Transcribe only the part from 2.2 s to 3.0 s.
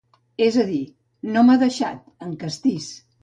en castís.